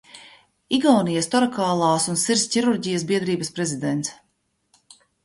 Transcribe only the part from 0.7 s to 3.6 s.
Igaunijas Torakālās un Sirds ķirurģijas biedrības